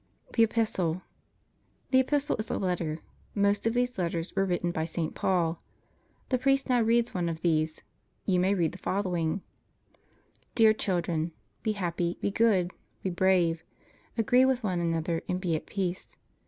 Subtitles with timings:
[0.33, 1.03] THE EPISTLE
[1.91, 3.01] The Epistle is a letter.
[3.35, 5.61] Most of these letters were written by Saint Paul.
[6.29, 7.83] The priest now reads one of these.
[8.25, 9.43] You may read the following:
[10.55, 13.63] Dear children: Be happy, be good, be brave;
[14.17, 16.17] agree with one another, and be at peace.